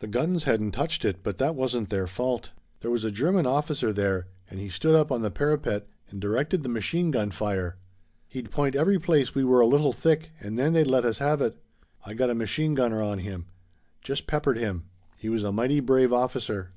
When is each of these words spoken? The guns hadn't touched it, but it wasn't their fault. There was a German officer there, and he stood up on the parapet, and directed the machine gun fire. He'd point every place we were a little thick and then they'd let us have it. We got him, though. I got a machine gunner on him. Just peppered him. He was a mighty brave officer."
The 0.00 0.08
guns 0.08 0.42
hadn't 0.42 0.72
touched 0.72 1.04
it, 1.04 1.22
but 1.22 1.40
it 1.40 1.54
wasn't 1.54 1.90
their 1.90 2.08
fault. 2.08 2.50
There 2.80 2.90
was 2.90 3.04
a 3.04 3.10
German 3.12 3.46
officer 3.46 3.92
there, 3.92 4.26
and 4.50 4.58
he 4.58 4.68
stood 4.68 4.96
up 4.96 5.12
on 5.12 5.22
the 5.22 5.30
parapet, 5.30 5.86
and 6.08 6.20
directed 6.20 6.64
the 6.64 6.68
machine 6.68 7.12
gun 7.12 7.30
fire. 7.30 7.76
He'd 8.26 8.50
point 8.50 8.74
every 8.74 8.98
place 8.98 9.32
we 9.32 9.44
were 9.44 9.60
a 9.60 9.68
little 9.68 9.92
thick 9.92 10.32
and 10.40 10.58
then 10.58 10.72
they'd 10.72 10.88
let 10.88 11.04
us 11.04 11.18
have 11.18 11.40
it. 11.40 11.52
We 11.52 11.52
got 11.52 11.54
him, 11.54 11.68
though. 11.68 12.10
I 12.10 12.14
got 12.14 12.30
a 12.30 12.34
machine 12.34 12.74
gunner 12.74 13.00
on 13.00 13.18
him. 13.20 13.46
Just 14.02 14.26
peppered 14.26 14.56
him. 14.58 14.86
He 15.16 15.28
was 15.28 15.44
a 15.44 15.52
mighty 15.52 15.78
brave 15.78 16.12
officer." 16.12 16.72